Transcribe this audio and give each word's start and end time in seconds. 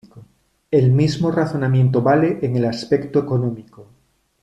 El 0.71 0.89
mismo 0.93 1.29
razonamiento 1.29 2.01
vale 2.01 2.39
en 2.41 2.55
el 2.55 2.65
aspecto 2.65 3.19
económico. 3.19 3.85